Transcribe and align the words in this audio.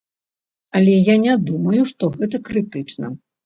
Але 0.79 0.93
я 1.13 1.19
не 1.27 1.37
думаю, 1.51 1.87
што 1.95 2.13
гэта 2.19 2.43
крытычна. 2.51 3.17